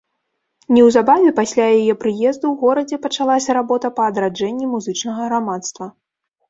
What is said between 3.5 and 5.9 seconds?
работа па адраджэнні музычнага грамадства.